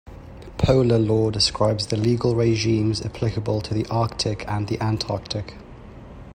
Polar 0.57 0.97
Law 0.97 1.29
describes 1.29 1.85
the 1.85 1.95
legal 1.95 2.33
regimes 2.33 3.05
applicable 3.05 3.61
to 3.61 3.75
the 3.75 3.85
Arctic 3.91 4.43
and 4.47 4.67
the 4.67 4.81
Antarctic. 4.81 5.57